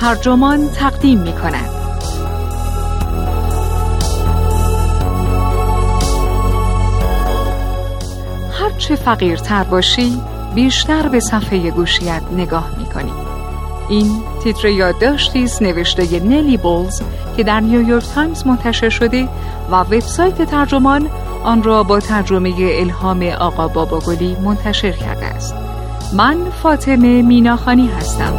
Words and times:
ترجمان 0.00 0.68
تقدیم 0.68 1.20
می 1.20 1.32
کند. 1.32 1.70
هرچه 8.52 8.96
فقیرتر 8.96 9.64
باشی 9.64 10.20
بیشتر 10.54 11.08
به 11.08 11.20
صفحه 11.20 11.70
گوشیت 11.70 12.22
نگاه 12.32 12.70
می 12.78 12.86
کنی. 12.86 13.12
این 13.88 14.22
تیتر 14.42 14.68
یادداشتی 14.68 15.44
است 15.44 15.62
نوشته 15.62 16.20
نلی 16.20 16.56
بولز 16.56 17.02
که 17.36 17.42
در 17.42 17.60
نیویورک 17.60 18.04
تایمز 18.14 18.46
منتشر 18.46 18.88
شده 18.88 19.28
و 19.70 19.74
وبسایت 19.74 20.42
ترجمان 20.42 21.08
آن 21.44 21.62
را 21.62 21.82
با 21.82 22.00
ترجمه 22.00 22.54
الهام 22.58 23.22
آقا 23.22 23.68
باباگلی 23.68 24.36
منتشر 24.44 24.92
کرده 24.92 25.26
است. 25.26 25.54
من 26.12 26.50
فاطمه 26.62 27.22
میناخانی 27.22 27.86
هستم. 27.86 28.32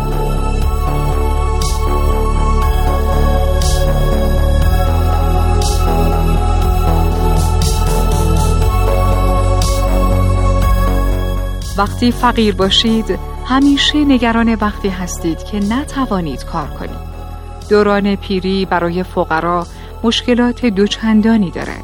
وقتی 11.77 12.11
فقیر 12.11 12.55
باشید 12.55 13.20
همیشه 13.45 13.97
نگران 13.97 14.53
وقتی 14.53 14.89
هستید 14.89 15.43
که 15.43 15.59
نتوانید 15.59 16.45
کار 16.45 16.67
کنید. 16.67 17.16
دوران 17.70 18.16
پیری 18.16 18.66
برای 18.66 19.03
فقرا 19.03 19.67
مشکلات 20.03 20.66
دوچندانی 20.66 21.52
دارد. 21.52 21.83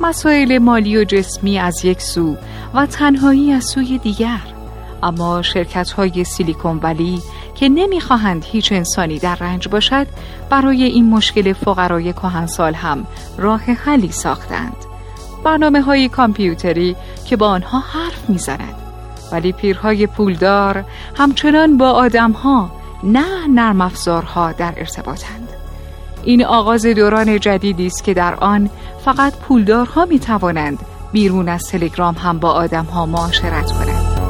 مسائل 0.00 0.58
مالی 0.58 0.96
و 0.96 1.04
جسمی 1.04 1.58
از 1.58 1.84
یک 1.84 2.02
سو 2.02 2.36
و 2.74 2.86
تنهایی 2.86 3.52
از 3.52 3.64
سوی 3.64 3.98
دیگر. 3.98 4.40
اما 5.02 5.42
شرکت 5.42 5.90
های 5.90 6.24
سیلیکون 6.24 6.80
ولی 6.82 7.22
که 7.54 7.68
نمی‌خواهند 7.68 8.44
هیچ 8.44 8.72
انسانی 8.72 9.18
در 9.18 9.34
رنج 9.34 9.68
باشد 9.68 10.06
برای 10.50 10.84
این 10.84 11.10
مشکل 11.10 11.52
فقرای 11.52 12.12
کهنسال 12.12 12.74
هم 12.74 13.06
راه 13.38 13.60
حلی 13.60 14.12
ساختند. 14.12 14.76
برنامه 15.44 15.80
های 15.80 16.08
کامپیوتری 16.08 16.96
که 17.26 17.36
با 17.36 17.48
آنها 17.48 17.78
حرف 17.78 18.30
می‌زنند 18.30 18.79
ولی 19.32 19.52
پیرهای 19.52 20.06
پولدار 20.06 20.84
همچنان 21.16 21.76
با 21.76 21.90
آدمها 21.90 22.70
نه 23.02 23.46
نرم 23.48 23.80
افزارها 23.80 24.52
در 24.52 24.74
ارتباطند. 24.76 25.48
این 26.24 26.44
آغاز 26.44 26.86
دوران 26.86 27.40
جدیدی 27.40 27.86
است 27.86 28.04
که 28.04 28.14
در 28.14 28.34
آن 28.34 28.70
فقط 29.04 29.36
پولدارها 29.36 30.04
می 30.04 30.18
توانند 30.18 30.78
بیرون 31.12 31.48
از 31.48 31.68
تلگرام 31.68 32.14
هم 32.14 32.38
با 32.38 32.50
آدمها 32.50 33.06
معاشرت 33.06 33.72
کنند. 33.72 34.20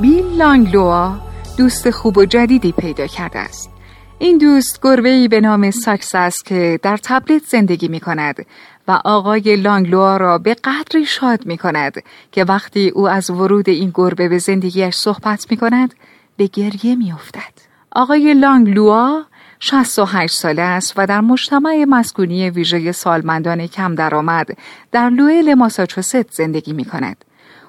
بیل 0.00 0.24
لانگلوا 0.38 1.27
دوست 1.58 1.90
خوب 1.90 2.18
و 2.18 2.24
جدیدی 2.24 2.72
پیدا 2.72 3.06
کرده 3.06 3.38
است. 3.38 3.70
این 4.18 4.38
دوست 4.38 4.80
گربه 4.82 5.28
به 5.28 5.40
نام 5.40 5.70
ساکس 5.70 6.14
است 6.14 6.44
که 6.44 6.80
در 6.82 6.96
تبلت 6.96 7.42
زندگی 7.44 7.88
می 7.88 8.00
کند 8.00 8.46
و 8.88 9.00
آقای 9.04 9.56
لانگلوا 9.56 10.16
را 10.16 10.38
به 10.38 10.54
قدری 10.54 11.06
شاد 11.06 11.46
می 11.46 11.58
کند 11.58 11.94
که 12.32 12.44
وقتی 12.44 12.88
او 12.88 13.08
از 13.08 13.30
ورود 13.30 13.68
این 13.68 13.90
گربه 13.94 14.28
به 14.28 14.38
زندگیش 14.38 14.94
صحبت 14.94 15.46
می 15.50 15.56
کند 15.56 15.94
به 16.36 16.46
گریه 16.46 16.94
می 16.94 17.12
افتد. 17.12 17.52
آقای 17.92 18.34
لانگلوا 18.34 19.22
68 19.60 20.34
ساله 20.34 20.62
است 20.62 20.92
و 20.96 21.06
در 21.06 21.20
مجتمع 21.20 21.84
مسکونی 21.88 22.50
ویژه 22.50 22.92
سالمندان 22.92 23.66
کم 23.66 23.94
درآمد 23.94 24.48
در 24.92 25.10
لوئل 25.10 25.54
ماساچوست 25.54 26.32
زندگی 26.32 26.72
می 26.72 26.84
کند. 26.84 27.24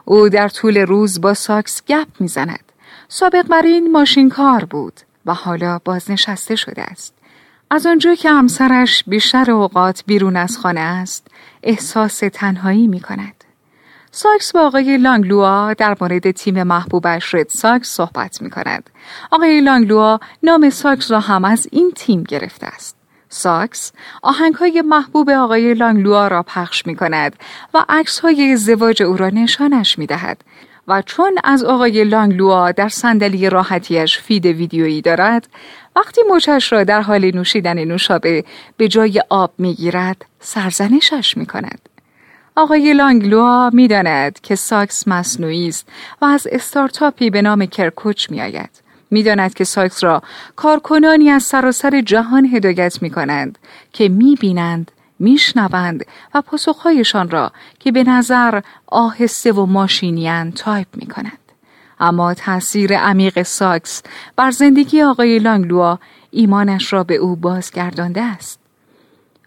او 0.05 0.29
در 0.29 0.49
طول 0.49 0.77
روز 0.77 1.21
با 1.21 1.33
ساکس 1.33 1.81
گپ 1.87 2.07
می 2.19 2.27
زند. 2.27 2.68
سابق 3.11 3.47
بر 3.47 3.61
این 3.61 3.91
ماشین 3.91 4.29
کار 4.29 4.65
بود 4.65 4.99
و 5.25 5.33
حالا 5.33 5.79
بازنشسته 5.85 6.55
شده 6.55 6.81
است. 6.81 7.13
از 7.69 7.85
آنجا 7.85 8.15
که 8.15 8.29
همسرش 8.29 9.03
بیشتر 9.07 9.51
اوقات 9.51 10.03
بیرون 10.05 10.35
از 10.35 10.57
خانه 10.57 10.79
است، 10.79 11.27
احساس 11.63 12.19
تنهایی 12.33 12.87
می 12.87 12.99
کند. 12.99 13.43
ساکس 14.11 14.51
با 14.51 14.61
آقای 14.61 14.97
لانگلوا 14.97 15.73
در 15.73 15.97
مورد 16.01 16.31
تیم 16.31 16.63
محبوبش 16.63 17.35
رد 17.35 17.49
ساکس 17.49 17.89
صحبت 17.89 18.41
می 18.41 18.49
کند. 18.49 18.89
آقای 19.31 19.61
لانگلوا 19.61 20.19
نام 20.43 20.69
ساکس 20.69 21.11
را 21.11 21.19
هم 21.19 21.45
از 21.45 21.67
این 21.71 21.91
تیم 21.95 22.23
گرفته 22.23 22.67
است. 22.67 22.95
ساکس 23.29 23.91
آهنگ 24.21 24.55
های 24.55 24.81
محبوب 24.81 25.29
آقای 25.29 25.73
لانگلوا 25.73 26.27
را 26.27 26.43
پخش 26.43 26.85
می 26.85 26.95
کند 26.95 27.35
و 27.73 27.85
عکس 27.89 28.19
های 28.19 28.51
ازدواج 28.51 29.03
او 29.03 29.17
را 29.17 29.29
نشانش 29.29 29.99
می 29.99 30.05
دهد 30.05 30.43
و 30.89 31.01
چون 31.01 31.37
از 31.43 31.63
آقای 31.63 32.03
لانگلوا 32.03 32.71
در 32.71 32.89
صندلی 32.89 33.49
راحتیش 33.49 34.19
feed 34.19 34.45
ویدیویی 34.45 35.01
دارد 35.01 35.47
وقتی 35.95 36.21
مچش 36.29 36.73
را 36.73 36.83
در 36.83 37.01
حال 37.01 37.31
نوشیدن 37.35 37.83
نوشابه 37.83 38.43
به 38.77 38.87
جای 38.87 39.23
آب 39.29 39.53
می‌گیرد 39.57 40.25
سرزنشش 40.39 41.37
می 41.37 41.45
کند. 41.45 41.89
آقای 42.55 42.93
لانگلوا 42.93 43.69
می 43.73 43.87
داند 43.87 44.39
که 44.39 44.55
ساکس 44.55 45.07
مصنوعی 45.07 45.67
است 45.67 45.87
و 46.21 46.25
از 46.25 46.47
استارتاپی 46.51 47.29
به 47.29 47.41
نام 47.41 47.65
Care 47.65 47.94
Coach 47.94 48.29
می 48.29 48.41
آید. 48.41 48.69
می 49.11 49.23
داند 49.23 49.53
که 49.53 49.63
ساکس 49.63 50.03
را 50.03 50.21
کارکنانی 50.55 51.29
از 51.29 51.43
سراسر 51.43 52.01
جهان 52.01 52.45
هدایت 52.45 53.01
می 53.01 53.09
کنند 53.09 53.57
که 53.93 54.09
می 54.09 54.35
بینند 54.41 54.91
میشنوند 55.19 56.05
و 56.33 56.41
پاسخهایشان 56.41 57.29
را 57.29 57.51
که 57.79 57.91
به 57.91 58.03
نظر 58.03 58.61
آهسته 58.87 59.51
و 59.51 59.65
ماشینی‌ان 59.65 60.51
تایپ 60.51 60.87
می 60.95 61.07
کنند. 61.07 61.39
اما 61.99 62.33
تاثیر 62.33 62.97
عمیق 62.97 63.41
ساکس 63.41 64.03
بر 64.35 64.51
زندگی 64.51 65.01
آقای 65.01 65.39
لانگلوا 65.39 65.99
ایمانش 66.31 66.93
را 66.93 67.03
به 67.03 67.15
او 67.15 67.35
بازگردانده 67.35 68.21
است. 68.21 68.59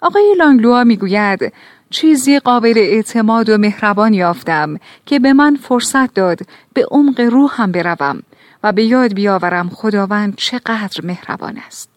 آقای 0.01 0.35
لانگلوا 0.39 0.85
می‌گوید 0.85 1.53
چیزی 1.91 2.39
قابل 2.39 2.75
اعتماد 2.77 3.49
و 3.49 3.59
مهربان 3.59 4.15
یافتم 4.15 4.79
که 5.07 5.19
به 5.19 5.33
من 5.33 5.57
فرصت 5.57 6.15
داد 6.15 6.41
به 6.75 6.87
عمق 6.91 7.21
روحم 7.21 7.73
بروم 7.73 8.23
و 8.63 8.73
به 8.73 8.85
یاد 8.85 9.15
بیاورم 9.15 9.69
خداوند 9.69 10.37
چقدر 10.37 11.01
مهربان 11.05 11.59
است. 11.67 11.91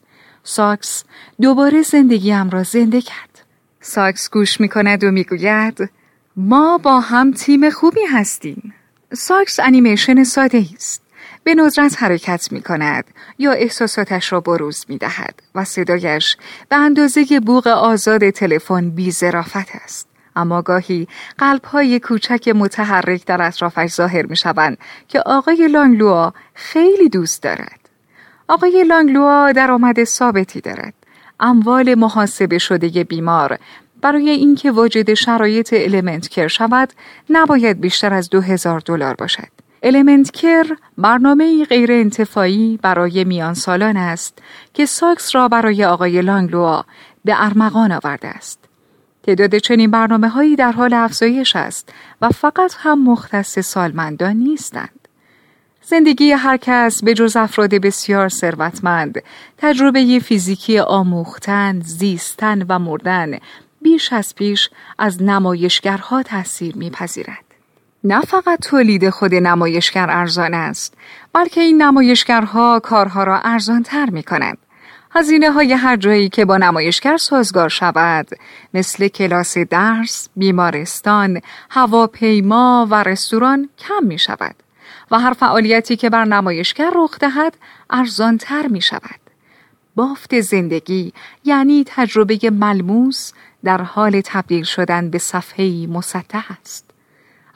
ساکس 0.43 1.03
دوباره 1.41 1.81
زندگیم 1.81 2.49
را 2.49 2.63
زنده 2.63 3.01
کرد. 3.01 3.34
ساکس 3.87 4.29
گوش 4.29 4.61
می 4.61 4.69
کند 4.69 5.03
و 5.03 5.11
می‌گوید 5.11 5.89
ما 6.37 6.77
با 6.77 6.99
هم 6.99 7.31
تیم 7.31 7.69
خوبی 7.69 8.05
هستیم. 8.11 8.73
ساکس 9.13 9.59
انیمیشن 9.59 10.23
ساده 10.23 10.65
است. 10.75 11.01
به 11.43 11.55
ندرت 11.55 12.03
حرکت 12.03 12.51
می 12.51 12.61
کند 12.61 13.05
یا 13.37 13.51
احساساتش 13.51 14.33
را 14.33 14.39
بروز 14.39 14.85
می 14.89 14.97
دهد 14.97 15.43
و 15.55 15.63
صدایش 15.63 16.37
به 16.69 16.75
اندازه 16.75 17.39
بوغ 17.39 17.67
آزاد 17.67 18.29
تلفن 18.29 18.89
بی 18.89 19.11
زرافت 19.11 19.75
است. 19.83 20.07
اما 20.35 20.61
گاهی 20.61 21.07
قلب 21.37 21.65
های 21.65 21.99
کوچک 21.99 22.47
متحرک 22.47 23.25
در 23.25 23.41
اطرافش 23.41 23.87
ظاهر 23.87 24.25
می 24.25 24.35
شوند 24.35 24.77
که 25.07 25.19
آقای 25.19 25.67
لانگلوا 25.67 26.33
خیلی 26.53 27.09
دوست 27.09 27.43
دارد. 27.43 27.89
آقای 28.47 28.83
لانگلوا 28.83 29.51
درآمد 29.51 30.03
ثابتی 30.03 30.61
دارد. 30.61 30.93
اموال 31.39 31.95
محاسبه 31.95 32.57
شده 32.57 33.03
بیمار 33.03 33.59
برای 34.01 34.29
اینکه 34.29 34.71
واجد 34.71 35.13
شرایط 35.13 35.73
Element 35.77 36.27
Care 36.27 36.47
شود 36.47 36.93
نباید 37.29 37.81
بیشتر 37.81 38.13
از 38.13 38.29
دو 38.29 38.41
هزار 38.41 38.79
دلار 38.79 39.15
باشد. 39.15 39.47
Element 39.83 40.31
Care 40.31 40.65
برنامه 40.97 41.65
غیر 41.65 41.91
انتفاعی 41.91 42.79
برای 42.81 43.23
میان 43.23 43.53
سالان 43.53 43.97
است 43.97 44.39
که 44.73 44.85
ساکس 44.85 45.35
را 45.35 45.47
برای 45.47 45.85
آقای 45.85 46.21
لانگلوا 46.21 46.85
به 47.25 47.33
ارمغان 47.37 47.91
آورده 47.91 48.27
است. 48.27 48.59
تعداد 49.23 49.57
چنین 49.57 49.91
برنامه 49.91 50.29
هایی 50.29 50.55
در 50.55 50.71
حال 50.71 50.93
افزایش 50.93 51.55
است 51.55 51.93
و 52.21 52.29
فقط 52.29 52.75
هم 52.79 53.03
مختص 53.03 53.59
سالمندان 53.59 54.35
نیستند. 54.35 55.04
زندگی 55.87 56.31
هر 56.31 56.57
کس 56.57 57.03
به 57.03 57.13
جز 57.13 57.35
افراد 57.35 57.75
بسیار 57.75 58.29
ثروتمند 58.29 59.23
تجربه 59.57 60.19
فیزیکی 60.19 60.79
آموختن، 60.79 61.81
زیستن 61.81 62.65
و 62.69 62.79
مردن 62.79 63.37
بیش 63.81 64.13
از 64.13 64.35
پیش 64.35 64.69
از 64.99 65.23
نمایشگرها 65.23 66.23
تاثیر 66.23 66.77
میپذیرد. 66.77 67.45
نه 68.03 68.21
فقط 68.21 68.59
تولید 68.59 69.09
خود 69.09 69.35
نمایشگر 69.35 70.09
ارزان 70.09 70.53
است 70.53 70.93
بلکه 71.33 71.61
این 71.61 71.81
نمایشگرها 71.81 72.79
کارها 72.79 73.23
را 73.23 73.39
ارزان 73.39 73.83
تر 73.83 74.09
می 74.09 74.23
کنند. 74.23 74.57
هزینه 75.11 75.51
های 75.51 75.73
هر 75.73 75.95
جایی 75.95 76.29
که 76.29 76.45
با 76.45 76.57
نمایشگر 76.57 77.17
سازگار 77.17 77.69
شود 77.69 78.27
مثل 78.73 79.07
کلاس 79.07 79.57
درس، 79.57 80.29
بیمارستان، 80.35 81.41
هواپیما 81.69 82.87
و 82.91 83.03
رستوران 83.03 83.69
کم 83.77 84.07
می 84.07 84.19
شود. 84.19 84.64
هر 85.19 85.33
فعالیتی 85.33 85.95
که 85.95 86.09
بر 86.09 86.25
نمایشگر 86.25 86.91
رخ 86.95 87.19
دهد 87.19 87.57
ارزانتر 87.89 88.67
می 88.67 88.81
شود. 88.81 89.19
بافت 89.95 90.39
زندگی 90.39 91.13
یعنی 91.43 91.83
تجربه 91.87 92.39
ملموس 92.49 93.31
در 93.63 93.81
حال 93.81 94.21
تبدیل 94.25 94.63
شدن 94.63 95.09
به 95.09 95.17
صفحه 95.17 95.87
مسطح 95.87 96.45
است. 96.61 96.91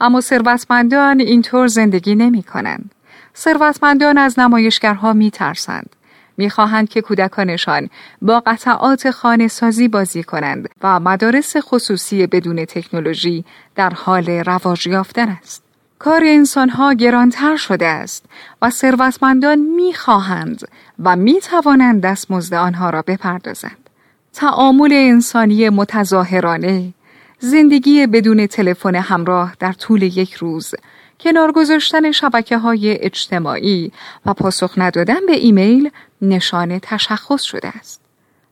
اما 0.00 0.20
ثروتمندان 0.20 1.20
اینطور 1.20 1.66
زندگی 1.66 2.14
نمی 2.14 2.42
کنند. 2.42 2.94
ثروتمندان 3.36 4.18
از 4.18 4.38
نمایشگرها 4.38 5.12
می 5.12 5.30
ترسند. 5.30 5.96
می‌خواهند 6.36 6.88
که 6.88 7.00
کودکانشان 7.00 7.88
با 8.22 8.42
قطعات 8.46 9.10
خانه 9.10 9.48
سازی 9.48 9.88
بازی 9.88 10.22
کنند 10.22 10.68
و 10.82 11.00
مدارس 11.00 11.56
خصوصی 11.56 12.26
بدون 12.26 12.64
تکنولوژی 12.64 13.44
در 13.74 13.90
حال 13.90 14.30
رواج 14.30 14.86
یافتن 14.86 15.28
است. 15.28 15.69
کار 16.00 16.22
انسانها 16.24 16.92
گرانتر 16.92 17.56
شده 17.56 17.86
است 17.86 18.24
و 18.62 18.70
ثروتمندان 18.70 19.58
می‌خواهند 19.58 20.60
و 20.98 21.16
می‌توانند 21.16 22.02
دستمزد 22.02 22.54
آنها 22.54 22.90
را 22.90 23.02
بپردازند. 23.02 23.90
تعامل 24.32 24.92
انسانی 24.92 25.68
متظاهرانه، 25.68 26.94
زندگی 27.38 28.06
بدون 28.06 28.46
تلفن 28.46 28.94
همراه 28.94 29.54
در 29.58 29.72
طول 29.72 30.02
یک 30.02 30.32
روز، 30.32 30.74
کنار 31.20 31.52
گذاشتن 31.52 32.12
شبکه 32.12 32.58
های 32.58 33.04
اجتماعی 33.04 33.92
و 34.26 34.34
پاسخ 34.34 34.74
ندادن 34.76 35.26
به 35.26 35.36
ایمیل 35.36 35.90
نشان 36.22 36.78
تشخص 36.78 37.42
شده 37.42 37.68
است. 37.68 38.00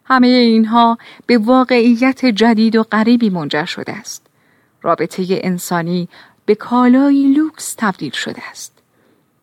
همه 0.04 0.26
اینها 0.26 0.98
به 1.26 1.38
واقعیت 1.38 2.26
جدید 2.26 2.76
و 2.76 2.82
غریبی 2.82 3.30
منجر 3.30 3.64
شده 3.64 3.92
است. 3.92 4.26
رابطه 4.82 5.24
انسانی 5.28 6.08
به 6.48 6.54
کالایی 6.54 7.28
لوکس 7.28 7.74
تبدیل 7.78 8.12
شده 8.12 8.42
است. 8.50 8.72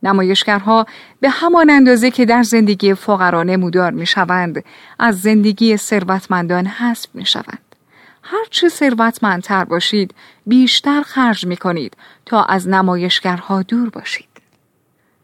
نمایشگرها 0.04 0.86
به 1.20 1.30
همان 1.30 1.70
اندازه 1.70 2.12
که 2.12 2.26
در 2.26 2.44
زندگی 2.44 2.94
فقرا 2.94 3.44
نمودار 3.44 3.92
می 3.92 4.06
شوند 4.06 4.64
از 5.00 5.22
زندگی 5.22 5.78
ثروتمندان 5.78 6.66
حذف 6.66 7.08
می 7.14 7.26
شوند. 7.26 7.76
هرچه 8.24 8.70
ثروتمندتر 8.70 9.64
باشید 9.64 10.14
بیشتر 10.46 11.02
خرج 11.02 11.46
می 11.46 11.58
کنید 11.58 11.98
تا 12.26 12.44
از 12.44 12.68
نمایشگرها 12.68 13.62
دور 13.62 13.90
باشید. 13.90 14.30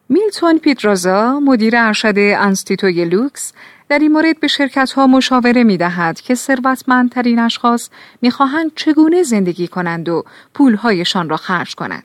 میلتون 0.09 0.57
پدرازا 0.57 1.39
مدیر 1.39 1.77
ارشد 1.77 2.13
انستیتوی 2.17 3.05
لوکس 3.05 3.53
در 3.91 3.99
این 3.99 4.11
مورد 4.11 4.39
به 4.39 4.47
شرکت 4.47 4.91
ها 4.91 5.07
مشاوره 5.07 5.63
می 5.63 5.77
دهد 5.77 6.21
که 6.21 6.35
ثروتمندترین 6.35 7.39
اشخاص 7.39 7.89
می 8.21 8.31
خواهند 8.31 8.71
چگونه 8.75 9.23
زندگی 9.23 9.67
کنند 9.67 10.09
و 10.09 10.23
پولهایشان 10.53 11.29
را 11.29 11.37
خرج 11.37 11.75
کنند. 11.75 12.03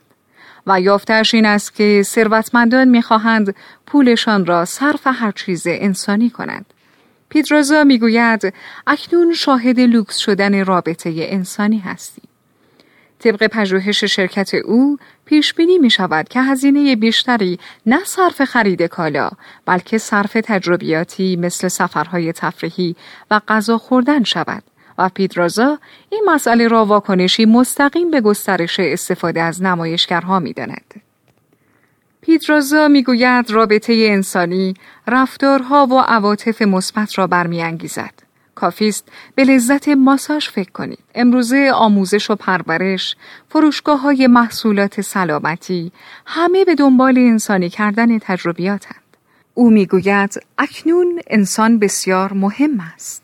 و 0.67 0.81
یافتش 0.81 1.33
این 1.33 1.45
است 1.45 1.75
که 1.75 2.01
ثروتمندان 2.05 2.87
می 2.87 3.01
خواهند 3.01 3.55
پولشان 3.85 4.45
را 4.45 4.65
صرف 4.65 5.01
هر 5.07 5.31
چیز 5.31 5.63
انسانی 5.67 6.29
کنند. 6.29 6.65
پیترازا 7.29 7.83
می 7.83 7.99
گوید 7.99 8.53
اکنون 8.87 9.33
شاهد 9.33 9.79
لوکس 9.79 10.17
شدن 10.17 10.65
رابطه 10.65 11.13
انسانی 11.15 11.79
هستیم. 11.79 12.26
طبق 13.19 13.47
پژوهش 13.47 14.03
شرکت 14.03 14.53
او 14.53 14.97
پیش 15.25 15.53
بینی 15.53 15.77
می 15.77 15.89
شود 15.89 16.29
که 16.29 16.41
هزینه 16.41 16.95
بیشتری 16.95 17.59
نه 17.85 17.99
صرف 18.05 18.43
خرید 18.43 18.81
کالا 18.81 19.29
بلکه 19.65 19.97
صرف 19.97 20.33
تجربیاتی 20.33 21.35
مثل 21.35 21.67
سفرهای 21.67 22.33
تفریحی 22.33 22.95
و 23.31 23.41
غذا 23.47 23.77
خوردن 23.77 24.23
شود 24.23 24.63
و 24.97 25.09
پیدرازا 25.09 25.79
این 26.09 26.23
مسئله 26.27 26.67
را 26.67 26.85
واکنشی 26.85 27.45
مستقیم 27.45 28.11
به 28.11 28.21
گسترش 28.21 28.79
استفاده 28.79 29.41
از 29.41 29.61
نمایشگرها 29.61 30.39
می 30.39 30.53
داند. 30.53 31.01
پیدرازا 32.21 32.87
می‌گوید 32.87 33.51
رابطه 33.51 33.93
انسانی 33.93 34.73
رفتارها 35.07 35.85
و 35.85 35.99
عواطف 35.99 36.61
مثبت 36.61 37.17
را 37.17 37.27
برمیانگیزد. 37.27 38.26
کافیست 38.57 39.07
به 39.35 39.43
لذت 39.43 39.87
ماساژ 39.89 40.49
فکر 40.49 40.71
کنید. 40.71 40.99
امروزه 41.15 41.71
آموزش 41.73 42.29
و 42.29 42.35
پرورش، 42.35 43.15
فروشگاه 43.49 44.01
های 44.01 44.27
محصولات 44.27 45.01
سلامتی، 45.01 45.91
همه 46.25 46.65
به 46.65 46.75
دنبال 46.75 47.17
انسانی 47.17 47.69
کردن 47.69 48.19
تجربیاتند. 48.19 49.07
او 49.53 49.69
می‌گوید 49.69 50.41
اکنون 50.57 51.21
انسان 51.27 51.79
بسیار 51.79 52.33
مهم 52.33 52.79
است. 52.95 53.23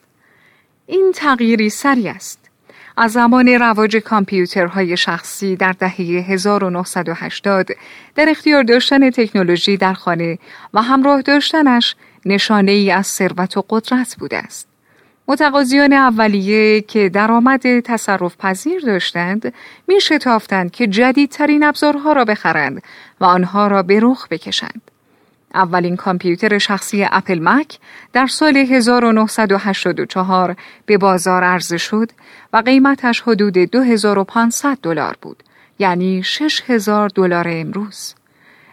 این 0.87 1.11
تغییری 1.15 1.69
سری 1.69 2.07
است. 2.09 2.39
از 2.97 3.11
زمان 3.11 3.47
رواج 3.47 3.97
کامپیوترهای 3.97 4.97
شخصی 4.97 5.55
در 5.55 5.71
دهه 5.71 6.25
1980 6.29 7.67
در 8.15 8.29
اختیار 8.29 8.63
داشتن 8.63 9.09
تکنولوژی 9.09 9.77
در 9.77 9.93
خانه 9.93 10.39
و 10.73 10.81
همراه 10.81 11.21
داشتنش 11.21 11.95
نشانه 12.25 12.71
ای 12.71 12.91
از 12.91 13.07
ثروت 13.07 13.57
و 13.57 13.65
قدرت 13.69 14.15
بوده 14.19 14.37
است. 14.37 14.72
متقاضیان 15.27 15.93
اولیه 15.93 16.81
که 16.81 17.09
درآمد 17.09 17.79
تصرف 17.79 18.37
پذیر 18.37 18.81
داشتند 18.81 19.53
می 19.87 20.01
شتافتند 20.01 20.71
که 20.71 20.87
جدیدترین 20.87 21.63
ابزارها 21.63 22.13
را 22.13 22.25
بخرند 22.25 22.81
و 23.19 23.25
آنها 23.25 23.67
را 23.67 23.83
به 23.83 23.99
رخ 24.01 24.27
بکشند. 24.27 24.81
اولین 25.53 25.95
کامپیوتر 25.95 26.57
شخصی 26.57 27.07
اپل 27.11 27.39
مک 27.41 27.77
در 28.13 28.27
سال 28.27 28.57
1984 28.57 30.55
به 30.85 30.97
بازار 30.97 31.43
عرضه 31.43 31.77
شد 31.77 32.11
و 32.53 32.57
قیمتش 32.57 33.21
حدود 33.21 33.53
2500 33.53 34.77
دلار 34.81 35.17
بود 35.21 35.43
یعنی 35.79 36.23
6000 36.23 37.09
دلار 37.09 37.47
امروز. 37.49 38.15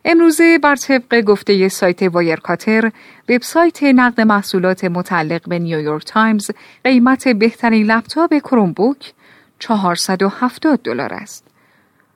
امروزه 0.05 0.58
بر 0.58 0.76
طبق 0.76 1.20
گفته 1.20 1.69
سایت 1.69 2.02
وایرکاتر 2.02 2.93
وبسایت 3.29 3.82
نقد 3.82 4.20
محصولات 4.20 4.85
متعلق 4.85 5.49
به 5.49 5.58
نیویورک 5.58 6.05
تایمز 6.05 6.50
قیمت 6.85 7.29
بهترین 7.29 7.87
لپتاپ 7.87 8.38
کرومبوک 8.38 9.12
470 9.58 10.81
دلار 10.82 11.14
است. 11.14 11.44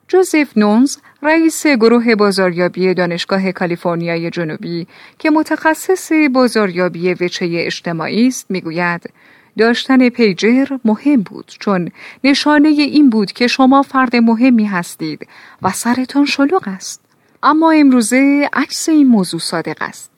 جوزف 0.09 0.57
نونز 0.57 0.97
رئیس 1.23 1.67
گروه 1.67 2.15
بازاریابی 2.15 2.95
دانشگاه 2.95 3.53
کالیفرنیای 3.53 4.31
جنوبی 4.31 4.87
که 5.19 5.31
متخصص 5.31 6.13
بازاریابی 6.33 7.15
وجهه 7.15 7.49
اجتماعی 7.53 8.27
است 8.27 8.51
می‌گوید 8.51 9.11
داشتن 9.59 10.09
پیجر 10.09 10.67
مهم 10.85 11.23
بود 11.23 11.53
چون 11.61 11.91
نشانه 12.25 12.69
این 12.69 13.11
بود 13.11 13.33
که 13.33 13.47
شما 13.47 13.83
فرد 13.83 14.17
مهمی 14.17 14.65
هستید 14.65 15.29
و 15.63 15.71
سرتان 15.71 16.25
شلوغ 16.25 16.63
است 16.67 17.04
اما 17.45 17.71
امروزه 17.71 18.49
عکس 18.53 18.89
این 18.89 19.07
موضوع 19.07 19.41
صادق 19.41 19.77
است. 19.81 20.11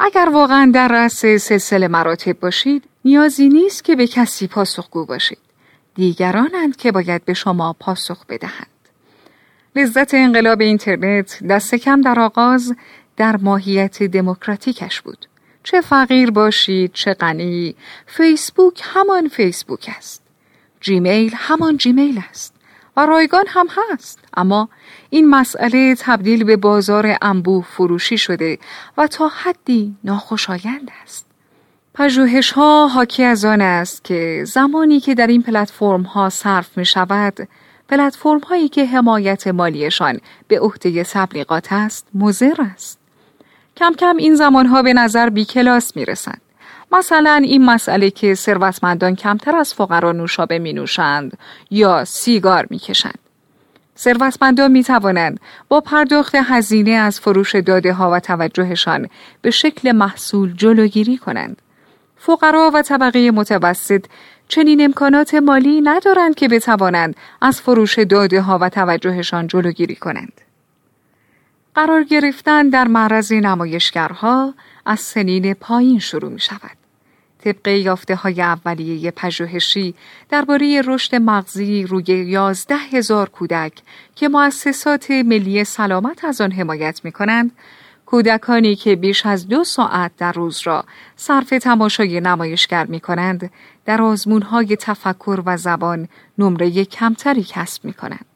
اگر 0.00 0.28
واقعا 0.32 0.70
در 0.74 0.88
رأس 0.88 1.26
سلسله 1.26 1.88
مراتب 1.88 2.40
باشید 2.40 2.84
نیازی 3.04 3.48
نیست 3.48 3.84
که 3.84 3.96
به 3.96 4.06
کسی 4.06 4.46
پاسخگو 4.46 5.06
باشید. 5.06 5.38
دیگرانند 5.94 6.76
که 6.76 6.92
باید 6.92 7.24
به 7.24 7.34
شما 7.34 7.76
پاسخ 7.80 8.26
بدهند. 8.26 8.66
لذت 9.76 10.14
انقلاب 10.14 10.60
اینترنت 10.60 11.44
دست 11.50 11.74
کم 11.74 12.00
در 12.00 12.20
آغاز 12.20 12.74
در 13.16 13.36
ماهیت 13.36 14.02
دموکراتیکش 14.02 15.00
بود. 15.00 15.26
چه 15.62 15.80
فقیر 15.80 16.30
باشید 16.30 16.92
چه 16.92 17.14
غنی 17.14 17.74
فیسبوک 18.06 18.82
همان 18.84 19.28
فیسبوک 19.28 19.90
است. 19.96 20.22
جیمیل 20.80 21.32
همان 21.36 21.76
جیمیل 21.76 22.20
است. 22.30 22.57
و 22.98 23.06
رایگان 23.06 23.44
هم 23.48 23.66
هست. 23.76 24.18
اما 24.36 24.68
این 25.10 25.30
مسئله 25.30 25.94
تبدیل 25.94 26.44
به 26.44 26.56
بازار 26.56 27.16
انبوه 27.22 27.64
فروشی 27.64 28.18
شده 28.18 28.58
و 28.96 29.06
تا 29.06 29.28
حدی 29.28 29.96
ناخوشایند 30.04 30.90
است. 31.02 31.26
پژوهش 31.94 32.52
ها 32.52 32.88
حاکی 32.88 33.24
از 33.24 33.44
آن 33.44 33.60
است 33.60 34.04
که 34.04 34.44
زمانی 34.46 35.00
که 35.00 35.14
در 35.14 35.26
این 35.26 35.42
پلتفرم 35.42 36.02
ها 36.02 36.30
صرف 36.30 36.78
می 36.78 36.84
شود 36.84 37.48
پلتفرم 37.88 38.38
هایی 38.40 38.68
که 38.68 38.86
حمایت 38.86 39.46
مالیشان 39.46 40.20
به 40.48 40.60
عهده 40.60 41.04
تبلیغات 41.04 41.72
است 41.72 42.06
مضر 42.14 42.62
است. 42.74 42.98
کم 43.76 43.92
کم 43.92 44.16
این 44.16 44.34
زمان 44.34 44.66
ها 44.66 44.82
به 44.82 44.92
نظر 44.92 45.28
بی 45.28 45.44
کلاس 45.44 45.96
می 45.96 46.04
رسند 46.04 46.40
مثلا 46.92 47.40
این 47.44 47.64
مسئله 47.64 48.10
که 48.10 48.34
ثروتمندان 48.34 49.16
کمتر 49.16 49.56
از 49.56 49.74
فقرا 49.74 50.12
نوشابه 50.12 50.58
می 50.58 50.72
نوشند 50.72 51.38
یا 51.70 52.04
سیگار 52.04 52.66
می 52.70 52.78
کشند. 52.78 53.18
ثروتمندان 53.98 54.70
می 54.70 54.84
توانند 54.84 55.40
با 55.68 55.80
پرداخت 55.80 56.34
هزینه 56.34 56.90
از 56.90 57.20
فروش 57.20 57.54
داده 57.54 57.92
ها 57.92 58.10
و 58.10 58.20
توجهشان 58.20 59.08
به 59.42 59.50
شکل 59.50 59.92
محصول 59.92 60.52
جلوگیری 60.56 61.16
کنند. 61.16 61.62
فقرا 62.16 62.70
و 62.74 62.82
طبقه 62.82 63.30
متوسط 63.30 64.04
چنین 64.48 64.84
امکانات 64.84 65.34
مالی 65.34 65.80
ندارند 65.80 66.34
که 66.34 66.48
بتوانند 66.48 67.16
از 67.40 67.60
فروش 67.60 67.98
داده 67.98 68.40
ها 68.40 68.58
و 68.60 68.68
توجهشان 68.68 69.46
جلوگیری 69.46 69.96
کنند. 69.96 70.40
قرار 71.74 72.04
گرفتن 72.04 72.68
در 72.68 72.88
معرض 72.88 73.32
نمایشگرها 73.32 74.54
از 74.86 75.00
سنین 75.00 75.54
پایین 75.54 75.98
شروع 75.98 76.32
می 76.32 76.40
شود. 76.40 76.77
طبق 77.44 77.68
یافته 77.68 78.14
های 78.14 78.42
اولیه 78.42 79.10
پژوهشی 79.10 79.94
درباره 80.28 80.82
رشد 80.84 81.14
مغزی 81.14 81.82
روی 81.82 82.04
یازده 82.06 82.76
هزار 82.76 83.28
کودک 83.28 83.72
که 84.14 84.28
مؤسسات 84.28 85.10
ملی 85.10 85.64
سلامت 85.64 86.24
از 86.24 86.40
آن 86.40 86.52
حمایت 86.52 87.00
می 87.04 87.12
کنند، 87.12 87.52
کودکانی 88.06 88.76
که 88.76 88.96
بیش 88.96 89.26
از 89.26 89.48
دو 89.48 89.64
ساعت 89.64 90.12
در 90.16 90.32
روز 90.32 90.60
را 90.64 90.84
صرف 91.16 91.48
تماشای 91.48 92.20
نمایشگر 92.20 92.86
می 92.86 93.00
کنند 93.00 93.50
در 93.84 94.02
آزمون 94.02 94.42
های 94.42 94.76
تفکر 94.76 95.42
و 95.46 95.56
زبان 95.56 96.08
نمره 96.38 96.84
کمتری 96.84 97.44
کسب 97.44 97.84
می 97.84 97.92
کنند. 97.92 98.27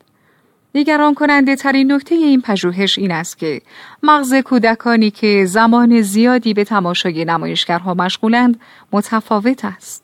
نگران 0.74 1.14
کننده 1.14 1.56
ترین 1.56 1.92
نکته 1.92 2.14
این 2.14 2.40
پژوهش 2.40 2.98
این 2.98 3.12
است 3.12 3.38
که 3.38 3.62
مغز 4.02 4.34
کودکانی 4.34 5.10
که 5.10 5.44
زمان 5.46 6.00
زیادی 6.00 6.54
به 6.54 6.64
تماشای 6.64 7.24
نمایشگرها 7.24 7.94
مشغولند 7.94 8.60
متفاوت 8.92 9.64
است. 9.64 10.02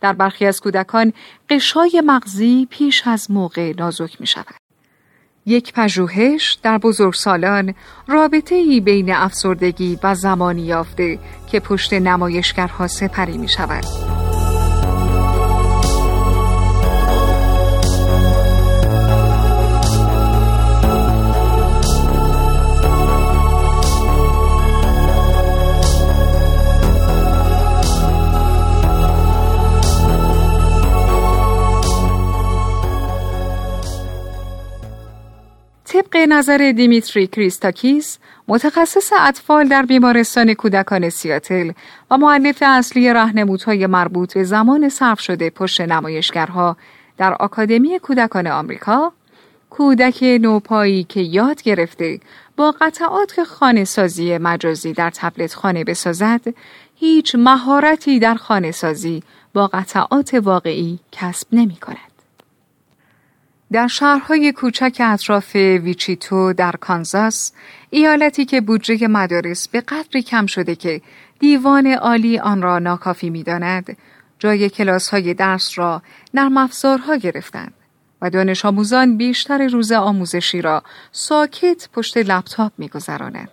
در 0.00 0.12
برخی 0.12 0.46
از 0.46 0.60
کودکان 0.60 1.12
قشای 1.50 2.02
مغزی 2.06 2.66
پیش 2.70 3.02
از 3.06 3.30
موقع 3.30 3.72
نازک 3.78 4.20
می 4.20 4.26
شود. 4.26 4.54
یک 5.46 5.72
پژوهش 5.72 6.58
در 6.62 6.78
بزرگسالان 6.78 7.74
رابطه 8.06 8.54
ای 8.54 8.80
بین 8.80 9.12
افسردگی 9.14 9.98
و 10.02 10.14
زمانی 10.14 10.62
یافته 10.62 11.18
که 11.50 11.60
پشت 11.60 11.92
نمایشگرها 11.92 12.86
سپری 12.86 13.38
می 13.38 13.48
شود. 13.48 14.25
طبق 35.96 36.16
نظر 36.16 36.72
دیمیتری 36.76 37.26
کریستاکیس 37.26 38.18
متخصص 38.48 39.12
اطفال 39.20 39.68
در 39.68 39.82
بیمارستان 39.82 40.54
کودکان 40.54 41.10
سیاتل 41.10 41.72
و 42.10 42.18
معلف 42.18 42.62
اصلی 42.66 43.12
رهنمودهای 43.12 43.86
مربوط 43.86 44.34
به 44.34 44.44
زمان 44.44 44.88
صرف 44.88 45.20
شده 45.20 45.50
پشت 45.50 45.80
نمایشگرها 45.80 46.76
در 47.18 47.34
آکادمی 47.34 47.98
کودکان 47.98 48.46
آمریکا 48.46 49.12
کودک 49.70 50.22
نوپایی 50.22 51.04
که 51.04 51.20
یاد 51.20 51.62
گرفته 51.62 52.20
با 52.56 52.74
قطعات 52.80 53.44
خانه 53.44 53.84
سازی 53.84 54.38
مجازی 54.38 54.92
در 54.92 55.10
تبلت 55.10 55.54
خانه 55.54 55.84
بسازد 55.84 56.40
هیچ 56.94 57.34
مهارتی 57.34 58.18
در 58.18 58.34
خانه 58.34 58.70
سازی 58.70 59.22
با 59.54 59.66
قطعات 59.66 60.34
واقعی 60.34 60.98
کسب 61.12 61.46
نمی 61.52 61.76
کند. 61.76 62.15
در 63.72 63.86
شهرهای 63.86 64.52
کوچک 64.52 64.96
اطراف 65.00 65.54
ویچیتو 65.54 66.52
در 66.52 66.72
کانزاس، 66.72 67.52
ایالتی 67.90 68.44
که 68.44 68.60
بودجه 68.60 69.06
مدارس 69.06 69.68
به 69.68 69.80
قدری 69.80 70.22
کم 70.22 70.46
شده 70.46 70.74
که 70.74 71.00
دیوان 71.38 71.86
عالی 71.86 72.38
آن 72.38 72.62
را 72.62 72.78
ناکافی 72.78 73.30
می‌داند، 73.30 73.96
جای 74.38 74.70
کلاس 74.70 75.08
های 75.08 75.34
درس 75.34 75.78
را 75.78 76.02
نرم 76.34 76.56
افزارها 76.56 77.16
گرفتند 77.16 77.74
و 78.22 78.30
دانش 78.30 78.64
آموزان 78.64 79.16
بیشتر 79.16 79.66
روز 79.66 79.92
آموزشی 79.92 80.62
را 80.62 80.82
ساکت 81.12 81.88
پشت 81.92 82.16
لپتاپ 82.16 82.72
میگذرانند. 82.78 83.50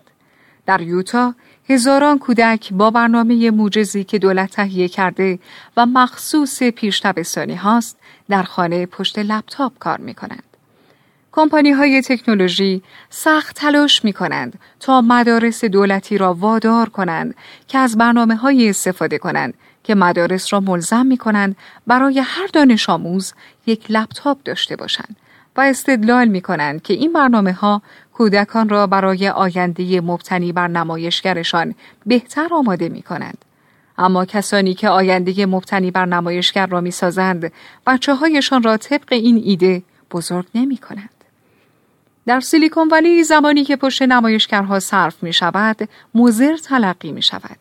در 0.66 0.82
یوتا 0.82 1.36
هزاران 1.70 2.20
کودک 2.20 2.74
با 2.74 2.92
برنامه 2.92 3.52
موجزی 3.52 4.04
که 4.04 4.20
دولت 4.20 4.52
تهیه 4.52 4.88
کرده 4.88 5.40
و 5.78 5.86
مخصوص 5.86 6.64
پیش 6.64 7.00
تبستانی 7.00 7.56
هاست 7.56 7.98
در 8.30 8.44
خانه 8.44 8.86
پشت 8.86 9.20
لپتاپ 9.20 9.74
کار 9.80 9.98
می 9.98 10.14
کنند. 10.14 10.44
کمپانی 11.32 11.72
های 11.72 12.02
تکنولوژی 12.02 12.82
سخت 13.10 13.56
تلاش 13.56 14.06
می 14.06 14.14
کنند 14.14 14.60
تا 14.80 15.02
مدارس 15.02 15.66
دولتی 15.66 16.18
را 16.18 16.34
وادار 16.34 16.90
کنند 16.90 17.36
که 17.68 17.78
از 17.78 17.98
برنامه 17.98 18.36
های 18.36 18.70
استفاده 18.70 19.18
کنند 19.18 19.54
که 19.84 19.96
مدارس 19.96 20.54
را 20.54 20.60
ملزم 20.60 21.06
می 21.06 21.18
کنند 21.18 21.56
برای 21.88 22.20
هر 22.20 22.48
دانش 22.54 22.90
آموز 22.90 23.34
یک 23.66 23.86
لپتاپ 23.90 24.38
داشته 24.44 24.76
باشند 24.76 25.16
و 25.56 25.62
استدلال 25.62 26.28
می 26.28 26.42
کنند 26.42 26.82
که 26.82 26.94
این 26.94 27.14
برنامه 27.14 27.54
ها 27.54 27.82
کودکان 28.14 28.70
را 28.70 28.88
برای 28.88 29.30
آینده 29.30 30.02
مبتنی 30.02 30.52
بر 30.52 30.68
نمایشگرشان 30.68 31.76
بهتر 32.06 32.48
آماده 32.52 32.90
می 32.90 33.02
کنند. 33.02 33.46
اما 33.98 34.26
کسانی 34.26 34.74
که 34.74 34.90
آینده 34.90 35.46
مبتنی 35.46 35.92
بر 35.92 36.06
نمایشگر 36.06 36.68
را 36.68 36.82
می 36.82 36.92
سازند 36.92 37.52
بچه 37.88 38.14
هایشان 38.14 38.64
را 38.64 38.78
طبق 38.78 39.08
این 39.14 39.42
ایده 39.44 39.84
بزرگ 40.12 40.46
نمی 40.56 40.78
کنند. 40.78 41.10
در 42.26 42.40
سیلیکون 42.40 42.90
ولی 42.92 43.24
زمانی 43.24 43.64
که 43.64 43.76
پشت 43.76 44.02
نمایشگرها 44.02 44.80
صرف 44.80 45.24
می 45.24 45.34
شود 45.34 45.90
موزر 46.16 46.58
تلقی 46.58 47.12
می 47.12 47.22
شود. 47.22 47.58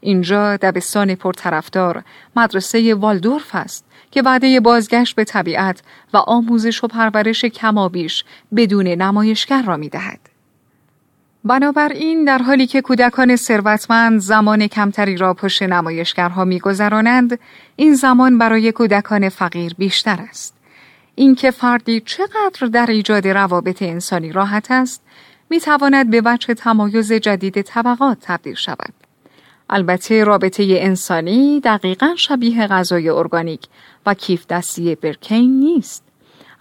اینجا 0.00 0.56
دبستان 0.56 1.14
پرطرفدار 1.14 2.02
مدرسه 2.36 2.94
والدورف 2.94 3.54
است 3.54 3.84
که 4.14 4.22
وعده 4.22 4.60
بازگشت 4.60 5.16
به 5.16 5.24
طبیعت 5.24 5.82
و 6.12 6.16
آموزش 6.16 6.84
و 6.84 6.86
پرورش 6.86 7.44
کمابیش 7.44 8.24
بدون 8.56 8.86
نمایشگر 8.86 9.62
را 9.62 9.76
می 9.76 9.88
دهد. 9.88 10.20
بنابراین 11.44 12.24
در 12.24 12.38
حالی 12.38 12.66
که 12.66 12.80
کودکان 12.80 13.36
ثروتمند 13.36 14.20
زمان 14.20 14.66
کمتری 14.66 15.16
را 15.16 15.34
پشت 15.34 15.62
نمایشگرها 15.62 16.44
میگذرانند 16.44 17.38
این 17.76 17.94
زمان 17.94 18.38
برای 18.38 18.72
کودکان 18.72 19.28
فقیر 19.28 19.74
بیشتر 19.78 20.18
است 20.28 20.54
اینکه 21.14 21.50
فردی 21.50 22.00
چقدر 22.00 22.66
در 22.72 22.86
ایجاد 22.86 23.28
روابط 23.28 23.82
انسانی 23.82 24.32
راحت 24.32 24.70
است 24.70 25.02
می 25.50 25.60
تواند 25.60 26.10
به 26.10 26.22
وجه 26.24 26.54
تمایز 26.54 27.12
جدید 27.12 27.62
طبقات 27.62 28.18
تبدیل 28.20 28.54
شود 28.54 29.03
البته 29.70 30.24
رابطه 30.24 30.64
انسانی 30.68 31.60
دقیقا 31.60 32.14
شبیه 32.16 32.66
غذای 32.66 33.08
ارگانیک 33.08 33.60
و 34.06 34.14
کیف 34.14 34.46
دستی 34.46 34.94
برکین 34.94 35.60
نیست 35.60 36.04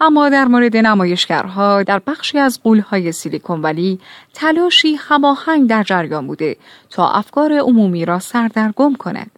اما 0.01 0.29
در 0.29 0.45
مورد 0.45 0.77
نمایشگرها 0.77 1.83
در 1.83 1.99
بخشی 2.07 2.39
از 2.39 2.63
قولهای 2.63 3.11
سیلیکون 3.11 3.61
ولی 3.61 3.99
تلاشی 4.33 4.95
هماهنگ 4.95 5.69
در 5.69 5.83
جریان 5.83 6.27
بوده 6.27 6.57
تا 6.89 7.09
افکار 7.09 7.53
عمومی 7.53 8.05
را 8.05 8.19
سردرگم 8.19 8.95
کند. 8.95 9.31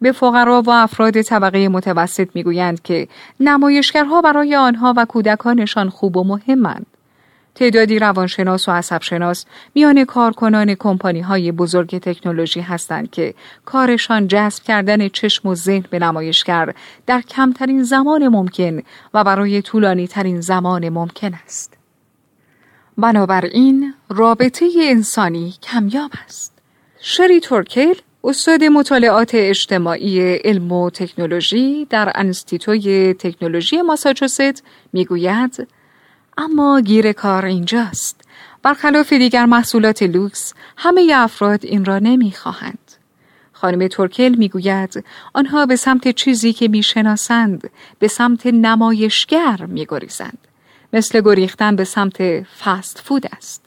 به 0.00 0.12
فقرا 0.12 0.62
و 0.62 0.70
افراد 0.70 1.22
طبقه 1.22 1.68
متوسط 1.68 2.28
می‌گویند 2.34 2.82
که 2.82 3.08
نمایشگرها 3.40 4.20
برای 4.20 4.56
آنها 4.56 4.94
و 4.96 5.04
کودکانشان 5.04 5.88
خوب 5.88 6.16
و 6.16 6.24
مهمند. 6.24 6.86
تعدادی 7.54 7.98
روانشناس 7.98 8.68
و 8.68 8.72
عصبشناس 8.72 9.44
میان 9.74 10.04
کارکنان 10.04 10.74
کمپانی 10.74 11.20
های 11.20 11.52
بزرگ 11.52 11.98
تکنولوژی 11.98 12.60
هستند 12.60 13.10
که 13.10 13.34
کارشان 13.64 14.28
جذب 14.28 14.62
کردن 14.62 15.08
چشم 15.08 15.48
و 15.48 15.54
ذهن 15.54 15.84
به 15.90 15.98
نمایشگر 15.98 16.74
در 17.06 17.20
کمترین 17.20 17.82
زمان 17.82 18.28
ممکن 18.28 18.82
و 19.14 19.24
برای 19.24 19.62
طولانی 19.62 20.06
ترین 20.06 20.40
زمان 20.40 20.88
ممکن 20.88 21.34
است. 21.44 21.76
بنابراین 22.98 23.94
رابطه 24.08 24.66
انسانی 24.82 25.54
کمیاب 25.62 26.10
است. 26.26 26.52
شری 27.00 27.40
تورکل 27.40 27.94
استاد 28.24 28.64
مطالعات 28.64 29.30
اجتماعی 29.34 30.36
علم 30.36 30.72
و 30.72 30.90
تکنولوژی 30.90 31.86
در 31.90 32.12
انستیتوی 32.14 33.14
تکنولوژی 33.14 33.82
ماساچوست 33.82 34.62
می‌گوید 34.92 35.66
اما 36.38 36.80
گیر 36.80 37.12
کار 37.12 37.44
اینجاست. 37.44 38.20
برخلاف 38.62 39.12
دیگر 39.12 39.46
محصولات 39.46 40.02
لوکس 40.02 40.54
همه 40.76 41.12
افراد 41.14 41.64
این 41.64 41.84
را 41.84 41.98
نمی‌خواهند. 41.98 42.78
خانم 43.52 43.88
تورکل 43.88 44.34
می‌گوید 44.38 45.04
آنها 45.34 45.66
به 45.66 45.76
سمت 45.76 46.08
چیزی 46.08 46.52
که 46.52 46.68
می‌شناسند 46.68 47.70
به 47.98 48.08
سمت 48.08 48.46
نمایشگر 48.46 49.66
میگریزند 49.66 50.38
مثل 50.92 51.20
گریختن 51.20 51.76
به 51.76 51.84
سمت 51.84 52.42
فست 52.42 52.98
فود 52.98 53.26
است 53.36 53.66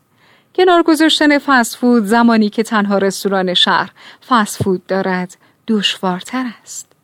کنار 0.56 0.84
گذاشتن 0.84 1.40
فست 1.40 1.76
فود 1.76 2.06
زمانی 2.06 2.50
که 2.50 2.64
تنها 2.64 2.98
رستوران 2.98 3.54
شهر 3.54 3.92
فست 4.30 4.64
فود 4.64 4.86
دارد 4.86 5.38
دشوارتر 5.68 6.46
است 6.64 6.95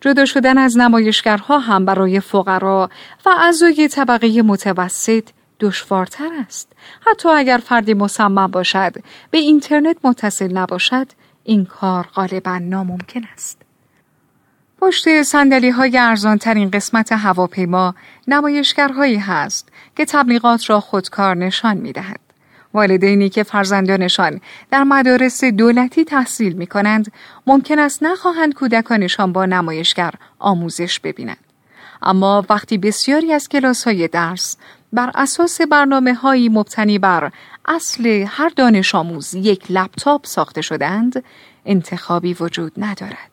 جدا 0.00 0.24
شدن 0.24 0.58
از 0.58 0.78
نمایشگرها 0.78 1.58
هم 1.58 1.84
برای 1.84 2.20
فقرا 2.20 2.90
و 3.26 3.28
اعضای 3.28 3.88
طبقه 3.88 4.42
متوسط 4.42 5.28
دشوارتر 5.60 6.30
است. 6.46 6.72
حتی 7.00 7.28
اگر 7.28 7.58
فردی 7.58 7.94
مصمم 7.94 8.46
باشد 8.46 8.92
به 9.30 9.38
اینترنت 9.38 9.96
متصل 10.04 10.52
نباشد 10.52 11.06
این 11.44 11.64
کار 11.64 12.06
غالبا 12.14 12.58
ناممکن 12.58 13.22
است. 13.32 13.62
پشت 14.80 15.22
سندلی 15.22 15.70
های 15.70 15.98
ارزان 15.98 16.38
ترین 16.38 16.70
قسمت 16.70 17.12
هواپیما 17.12 17.94
نمایشگرهایی 18.28 19.16
هست 19.16 19.68
که 19.96 20.04
تبلیغات 20.04 20.70
را 20.70 20.80
خودکار 20.80 21.34
نشان 21.34 21.76
می 21.76 21.92
دهد. 21.92 22.27
والدینی 22.74 23.28
که 23.28 23.42
فرزندانشان 23.42 24.40
در 24.70 24.84
مدارس 24.84 25.44
دولتی 25.44 26.04
تحصیل 26.04 26.52
می 26.52 26.66
کنند 26.66 27.12
ممکن 27.46 27.78
است 27.78 28.02
نخواهند 28.02 28.54
کودکانشان 28.54 29.32
با 29.32 29.46
نمایشگر 29.46 30.14
آموزش 30.38 31.00
ببینند. 31.00 31.44
اما 32.02 32.44
وقتی 32.50 32.78
بسیاری 32.78 33.32
از 33.32 33.48
کلاس 33.48 33.84
های 33.84 34.08
درس 34.08 34.56
بر 34.92 35.10
اساس 35.14 35.60
برنامه 35.60 36.14
هایی 36.14 36.48
مبتنی 36.48 36.98
بر 36.98 37.32
اصل 37.64 38.24
هر 38.28 38.48
دانش 38.56 38.94
آموز 38.94 39.34
یک 39.34 39.70
لپتاپ 39.70 40.26
ساخته 40.26 40.60
شدند 40.60 41.24
انتخابی 41.66 42.36
وجود 42.40 42.72
ندارد. 42.76 43.30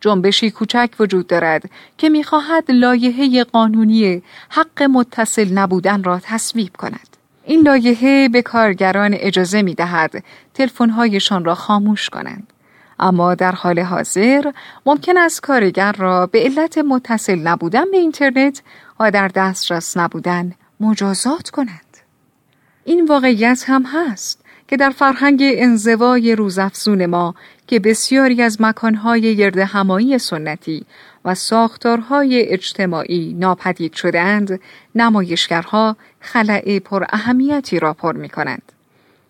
جنبشی 0.00 0.50
کوچک 0.50 0.90
وجود 0.98 1.26
دارد 1.26 1.70
که 1.98 2.08
می‌خواهد 2.08 2.70
لایحه 2.70 3.44
قانونی 3.44 4.22
حق 4.48 4.82
متصل 4.82 5.52
نبودن 5.52 6.02
را 6.02 6.20
تصویب 6.22 6.76
کند. 6.76 7.09
این 7.44 7.60
لایحه 7.60 8.28
به 8.28 8.42
کارگران 8.42 9.14
اجازه 9.14 9.62
می 9.62 9.74
دهد 9.74 10.24
تلفن‌هایشان 10.54 11.44
را 11.44 11.54
خاموش 11.54 12.10
کنند. 12.10 12.52
اما 12.98 13.34
در 13.34 13.52
حال 13.52 13.80
حاضر 13.80 14.52
ممکن 14.86 15.18
است 15.18 15.42
کارگر 15.42 15.92
را 15.92 16.26
به 16.26 16.42
علت 16.42 16.78
متصل 16.78 17.38
نبودن 17.38 17.90
به 17.90 17.96
اینترنت 17.96 18.62
و 19.00 19.10
در 19.10 19.28
دسترس 19.28 19.96
نبودن 19.96 20.52
مجازات 20.80 21.50
کنند. 21.50 21.96
این 22.84 23.06
واقعیت 23.06 23.64
هم 23.66 23.82
هست 23.82 24.44
که 24.70 24.76
در 24.76 24.90
فرهنگ 24.90 25.42
انزوای 25.42 26.34
روزافزون 26.34 27.06
ما 27.06 27.34
که 27.66 27.78
بسیاری 27.78 28.42
از 28.42 28.60
مکانهای 28.60 29.36
گرد 29.36 29.58
همایی 29.58 30.18
سنتی 30.18 30.86
و 31.24 31.34
ساختارهای 31.34 32.48
اجتماعی 32.48 33.32
ناپدید 33.38 33.94
شدهاند 33.94 34.60
نمایشگرها 34.94 35.96
خلع 36.20 36.78
پر 36.78 37.04
اهمیتی 37.08 37.80
را 37.80 37.94
پر 37.94 38.16
می 38.16 38.28
کنند. 38.28 38.72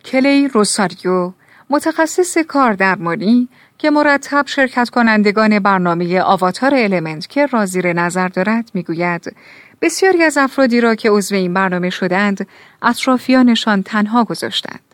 کلی 0.05 0.49
روساریو 0.49 1.33
متخصص 1.71 2.39
کار 2.39 2.73
درمانی 2.73 3.49
که 3.79 3.91
مرتب 3.91 4.47
شرکت 4.47 4.91
کنندگان 4.91 5.59
برنامه 5.59 6.21
آواتار 6.21 6.75
المنت 6.75 7.27
که 7.27 7.47
را 7.47 7.67
زیر 7.67 7.93
نظر 7.93 8.29
دارد 8.29 8.71
می‌گوید 8.75 9.37
بسیاری 9.83 10.23
از 10.23 10.39
افرادی 10.39 10.81
را 10.81 10.95
که 10.95 11.11
عضو 11.11 11.35
این 11.35 11.55
برنامه 11.55 11.91
شدند 11.91 12.47
اطرافیانشان 12.83 13.83
تنها 13.83 14.25
گذاشتند 14.25 14.90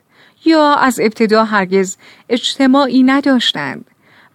یا 0.47 0.75
از 0.75 1.01
ابتدا 1.01 1.45
هرگز 1.45 1.97
اجتماعی 2.29 3.03
نداشتند 3.03 3.85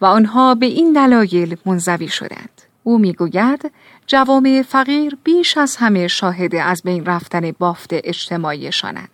و 0.02 0.06
آنها 0.06 0.56
به 0.56 0.66
این 0.66 0.94
دلایل 0.94 1.58
منزوی 1.66 2.08
شدند. 2.08 2.62
او 2.84 2.98
می‌گوید 2.98 3.72
جوامع 4.08 4.64
فقیر 4.70 5.18
بیش 5.24 5.58
از 5.58 5.76
همه 5.76 6.08
شاهد 6.08 6.56
از 6.56 6.82
بین 6.84 7.06
رفتن 7.06 7.52
بافت 7.52 7.90
اجتماعیشانند. 7.92 9.10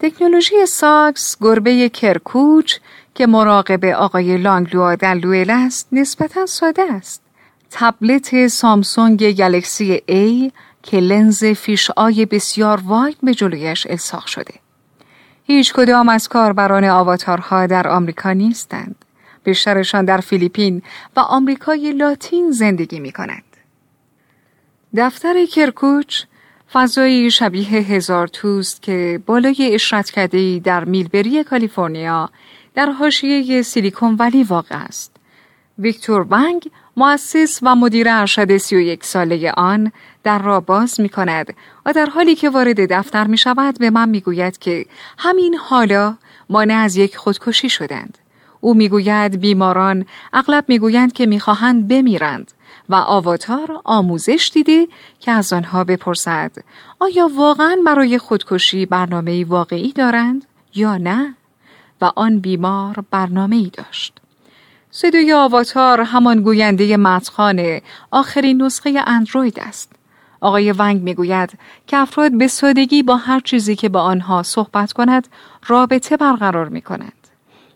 تکنولوژی 0.00 0.66
ساکس 0.66 1.36
گربه 1.40 1.88
کرکوچ 1.88 2.76
که 3.14 3.26
مراقب 3.26 3.84
آقای 3.84 4.36
لانگلوا 4.36 4.94
در 4.94 5.14
لوئل 5.14 5.50
است 5.50 5.88
نسبتا 5.92 6.46
ساده 6.46 6.82
است. 6.82 7.22
تبلت 7.70 8.46
سامسونگ 8.46 9.32
گلکسی 9.32 10.02
A 10.08 10.52
که 10.82 11.00
لنز 11.00 11.44
فیشآی 11.44 12.26
بسیار 12.26 12.80
واید 12.80 13.16
به 13.22 13.34
جلویش 13.34 13.86
الساق 13.86 14.26
شده. 14.26 14.63
هیچ 15.46 15.72
کدام 15.72 16.08
از 16.08 16.28
کاربران 16.28 16.84
آواتارها 16.84 17.66
در 17.66 17.88
آمریکا 17.88 18.32
نیستند. 18.32 19.04
بیشترشان 19.44 20.04
در 20.04 20.18
فیلیپین 20.20 20.82
و 21.16 21.20
آمریکای 21.20 21.92
لاتین 21.92 22.50
زندگی 22.50 23.00
می 23.00 23.12
کند. 23.12 23.42
دفتر 24.96 25.46
کرکوچ 25.46 26.22
فضایی 26.72 27.30
شبیه 27.30 27.68
هزار 27.68 28.28
توست 28.28 28.82
که 28.82 29.22
بالای 29.26 29.74
اشرت 29.74 30.26
در 30.62 30.84
میلبری 30.84 31.44
کالیفرنیا 31.44 32.30
در 32.74 32.90
حاشیه 32.90 33.62
سیلیکون 33.62 34.16
ولی 34.18 34.42
واقع 34.42 34.76
است. 34.76 35.16
ویکتور 35.78 36.26
ونگ 36.30 36.70
مؤسس 36.96 37.60
و 37.62 37.74
مدیر 37.74 38.06
ارشد 38.08 38.56
31 38.56 39.04
ساله 39.04 39.52
آن 39.52 39.92
در 40.24 40.38
را 40.38 40.60
باز 40.60 41.00
می 41.00 41.08
کند 41.08 41.54
و 41.86 41.92
در 41.92 42.06
حالی 42.06 42.34
که 42.34 42.50
وارد 42.50 42.92
دفتر 42.92 43.26
می 43.26 43.38
شود 43.38 43.78
به 43.78 43.90
من 43.90 44.08
می 44.08 44.20
گوید 44.20 44.58
که 44.58 44.86
همین 45.18 45.54
حالا 45.54 46.16
مانع 46.50 46.74
از 46.74 46.96
یک 46.96 47.16
خودکشی 47.16 47.68
شدند. 47.68 48.18
او 48.60 48.74
می‌گوید 48.74 49.40
بیماران 49.40 50.06
اغلب 50.32 50.64
می‌گویند 50.68 51.12
که 51.12 51.26
می‌خواهند 51.26 51.88
بمیرند 51.88 52.52
و 52.88 52.94
آواتار 52.94 53.80
آموزش 53.84 54.50
دیده 54.54 54.88
که 55.20 55.32
از 55.32 55.52
آنها 55.52 55.84
بپرسد 55.84 56.52
آیا 56.98 57.30
واقعا 57.36 57.76
برای 57.86 58.18
خودکشی 58.18 58.86
برنامه 58.86 59.44
واقعی 59.44 59.92
دارند 59.92 60.44
یا 60.74 60.96
نه؟ 60.96 61.34
و 62.00 62.10
آن 62.16 62.38
بیمار 62.38 63.04
برنامه 63.10 63.56
ای 63.56 63.70
داشت. 63.72 64.20
صدای 64.90 65.32
آواتار 65.32 66.00
همان 66.00 66.42
گوینده 66.42 66.96
متخانه 66.96 67.82
آخرین 68.10 68.62
نسخه 68.62 69.02
اندروید 69.06 69.60
است. 69.60 69.92
آقای 70.44 70.72
ونگ 70.72 71.02
می‌گوید 71.02 71.58
که 71.86 71.96
افراد 71.96 72.32
به 72.38 72.48
سادگی 72.48 73.02
با 73.02 73.16
هر 73.16 73.40
چیزی 73.40 73.76
که 73.76 73.88
با 73.88 74.00
آنها 74.00 74.42
صحبت 74.42 74.92
کند 74.92 75.28
رابطه 75.66 76.16
برقرار 76.16 76.68
می 76.68 76.80
کند. 76.80 77.12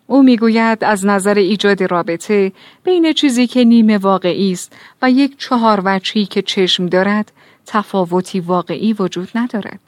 او 0.07 0.23
می‌گوید 0.23 0.85
از 0.85 1.07
نظر 1.07 1.35
ایجاد 1.35 1.83
رابطه 1.83 2.53
بین 2.85 3.13
چیزی 3.13 3.47
که 3.47 3.65
نیمه 3.65 3.99
واقعی 3.99 4.53
است 4.53 4.77
و 5.03 5.11
یک 5.11 5.39
چهار 5.39 5.83
وچی 5.85 6.27
که 6.27 6.43
چشم 6.43 6.87
دارد 6.87 7.33
تفاوتی 7.67 8.41
واقعی 8.41 8.93
وجود 8.93 9.29
ندارد. 9.35 9.81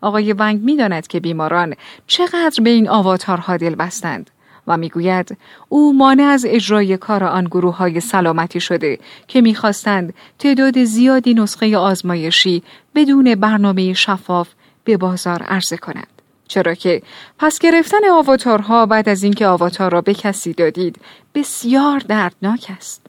آقای 0.00 0.32
ونگ 0.32 0.60
می‌داند 0.60 1.06
که 1.06 1.20
بیماران 1.20 1.74
چقدر 2.06 2.62
به 2.64 2.70
این 2.70 2.88
آواتارها 2.88 3.56
دل 3.56 3.74
بستند 3.74 4.30
و 4.68 4.76
می‌گوید 4.76 5.36
او 5.68 5.92
مانع 5.98 6.22
از 6.22 6.46
اجرای 6.48 6.96
کار 6.96 7.24
آن 7.24 7.44
گروه 7.44 7.76
های 7.76 8.00
سلامتی 8.00 8.60
شده 8.60 8.98
که 9.28 9.40
می‌خواستند 9.40 10.14
تعداد 10.38 10.84
زیادی 10.84 11.34
نسخه 11.34 11.76
آزمایشی 11.78 12.62
بدون 12.94 13.34
برنامه 13.34 13.92
شفاف 13.92 14.48
به 14.84 14.96
بازار 14.96 15.42
عرضه 15.42 15.76
کنند. 15.76 16.06
چرا 16.48 16.74
که 16.74 17.02
پس 17.38 17.58
گرفتن 17.58 18.10
آواتارها 18.12 18.86
بعد 18.86 19.08
از 19.08 19.22
اینکه 19.22 19.46
آواتار 19.46 19.92
را 19.92 20.00
به 20.00 20.14
کسی 20.14 20.52
دادید 20.52 20.96
بسیار 21.34 21.98
دردناک 21.98 22.66
است. 22.76 23.06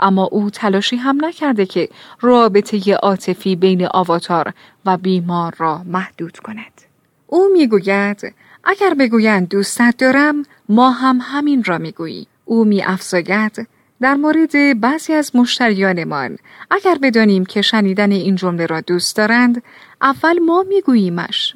اما 0.00 0.24
او 0.24 0.50
تلاشی 0.50 0.96
هم 0.96 1.24
نکرده 1.24 1.66
که 1.66 1.88
رابطه 2.20 2.94
عاطفی 2.94 3.56
بین 3.56 3.86
آواتار 3.86 4.52
و 4.86 4.96
بیمار 4.96 5.54
را 5.58 5.82
محدود 5.86 6.38
کند. 6.38 6.82
او 7.26 7.48
می‌گوید 7.52 8.34
اگر 8.64 8.94
بگویند 8.94 9.48
دوستت 9.48 9.94
دارم 9.98 10.42
ما 10.68 10.90
هم 10.90 11.18
همین 11.22 11.64
را 11.64 11.78
می‌گویی. 11.78 12.26
او 12.44 12.64
می 12.64 12.82
افزاید 12.82 13.68
در 14.00 14.14
مورد 14.14 14.80
بعضی 14.80 15.12
از 15.12 15.36
مشتریانمان 15.36 16.38
اگر 16.70 16.98
بدانیم 17.02 17.44
که 17.44 17.62
شنیدن 17.62 18.12
این 18.12 18.36
جمله 18.36 18.66
را 18.66 18.80
دوست 18.80 19.16
دارند 19.16 19.62
اول 20.02 20.38
ما 20.38 20.64
میگوییمش. 20.68 21.54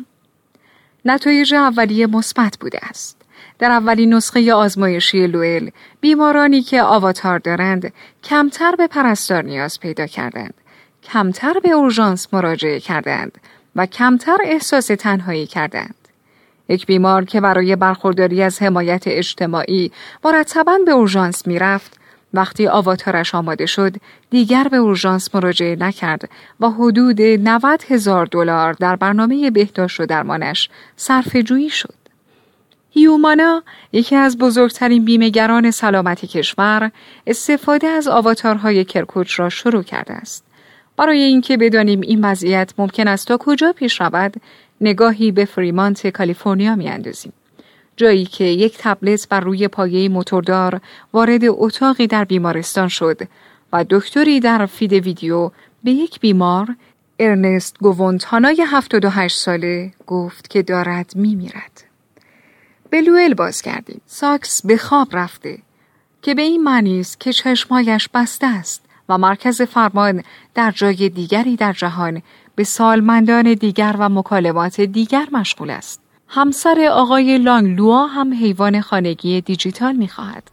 نتایج 1.05 1.55
اولیه 1.55 2.07
مثبت 2.07 2.57
بوده 2.61 2.79
است. 2.83 3.21
در 3.59 3.71
اولین 3.71 4.15
نسخه 4.15 4.55
آزمایشی 4.55 5.27
لوئل 5.27 5.71
بیمارانی 6.01 6.63
که 6.63 6.83
آواتار 6.83 7.39
دارند 7.39 7.93
کمتر 8.25 8.75
به 8.77 8.87
پرستار 8.87 9.43
نیاز 9.45 9.81
پیدا 9.81 10.07
کردند. 10.07 10.55
کمتر 11.03 11.61
به 11.63 11.71
اورژانس 11.71 12.35
مراجعه 12.35 12.81
کردند 12.81 13.39
و 13.77 13.87
کمتر 13.87 14.37
احساس 14.45 14.87
تنهایی 14.87 15.47
کردند. 15.47 16.04
یک 16.69 16.87
بیمار 16.87 17.25
که 17.25 17.41
برای 17.41 17.77
برخورداری 17.77 18.43
از 18.43 18.63
حمایت 18.63 19.03
اجتماعی 19.07 19.93
مرتبا 20.25 20.79
به 20.87 20.93
اورژانس 20.93 21.47
می‌رفت 21.47 22.01
وقتی 22.35 22.69
آواتارش 22.69 23.35
آماده 23.35 23.67
شد 23.67 23.97
دیگر 24.31 24.69
به 24.71 24.77
اورژانس 24.77 25.35
مراجعه 25.35 25.77
نکرد 25.77 26.29
و 26.61 26.71
حدود 26.71 27.23
90 27.23 27.85
هزار 27.89 28.27
دلار 28.27 28.73
در 28.73 28.97
برنامه 28.97 29.51
بهداشت 29.51 30.01
و 30.01 30.07
درمانش 30.07 30.69
صرف 30.97 31.37
جویی 31.37 31.71
شد. 31.71 31.95
هیومانا 32.91 33.63
یکی 33.93 34.17
از 34.17 34.39
بزرگترین 34.39 35.05
بیمهگران 35.05 35.71
سلامت 35.71 36.25
کشور 36.25 36.91
استفاده 37.27 37.87
از 37.87 38.09
آواتارهای 38.09 38.85
Care.Coach 38.85 39.41
را 39.41 39.49
شروع 39.49 39.83
کرده 39.83 40.13
است. 40.13 40.45
برای 40.97 41.23
اینکه 41.23 41.57
بدانیم 41.57 42.01
این 42.01 42.25
وضعیت 42.25 42.73
ممکن 42.79 43.09
است 43.09 43.29
تا 43.29 43.37
کجا 43.37 43.73
پیش 43.73 44.01
رود 44.01 44.35
نگاهی 44.81 45.33
به 45.33 45.45
فریمانت 45.45 46.07
کالیفرنیا 46.07 46.75
میاندازیم 46.75 47.33
جایی 47.97 48.25
که 48.25 48.45
یک 48.45 48.77
تبلت 48.79 49.29
بر 49.29 49.41
روی 49.41 49.69
پایه 49.69 50.09
موتوردار 50.09 50.81
وارد 51.13 51.41
اتاقی 51.45 52.07
در 52.07 52.25
بیمارستان 52.25 52.89
شد 52.89 53.21
و 53.73 53.85
دکتری 53.91 54.41
در 54.41 54.67
فید 54.67 54.93
ویدیو 54.93 55.51
به 55.85 55.91
یک 55.91 56.21
بیمار 56.21 56.77
ارنست 57.19 57.77
گوونتانای 57.81 58.65
78 58.69 59.39
ساله 59.39 59.93
گفت 60.07 60.51
که 60.51 60.63
دارد 60.63 61.13
میمیرد. 61.17 61.85
لوئل 63.01 63.35
باز 63.35 63.63
کردیم. 63.63 64.01
ساکس 64.07 64.67
به 64.67 64.77
خواب 64.77 65.09
رفته 65.13 65.59
که 66.23 66.35
به 66.35 66.43
این 66.43 66.63
معنی 66.63 67.01
است 67.01 67.21
که 67.21 67.33
چشمایش 67.33 68.09
بسته 68.15 68.47
است 68.47 68.85
و 69.09 69.19
مرکز 69.19 69.63
فرمان 69.63 70.23
در 70.55 70.71
جای 70.71 71.09
دیگری 71.09 71.57
در 71.57 71.73
جهان 71.73 72.23
به 72.57 72.65
سالمندان 72.65 73.55
دیگر 73.55 73.97
و 73.99 74.09
مکالمات 74.09 74.81
دیگر 74.81 75.27
مشغول 75.33 75.71
است. 75.71 76.01
همسر 76.29 76.89
آقای 76.93 77.39
لانگلوا 77.39 78.07
هم 78.07 78.33
حیوان 78.35 78.81
خانگی 78.81 79.41
دیجیتال 79.41 79.97
می 79.97 80.09
خواهد 80.09 80.51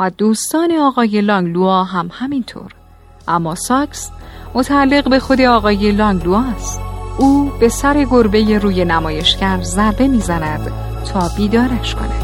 و 0.00 0.10
دوستان 0.10 0.72
آقای 0.72 1.20
لانگلوا 1.20 1.84
هم 1.84 2.10
همینطور. 2.12 2.70
اما 3.28 3.54
ساکس 3.54 4.10
متعلق 4.54 5.08
به 5.08 5.18
خود 5.18 5.40
آقای 5.40 5.92
لانگلوا 5.92 6.40
است. 6.40 6.80
او 7.18 7.52
به 7.60 7.68
سر 7.68 8.04
گربه 8.04 8.58
روی 8.58 8.84
نمایشگر 8.84 9.60
ضربه 9.62 10.08
می‌زند 10.08 10.72
تا 11.12 11.30
بیدارش 11.36 11.94
کند 11.94 12.23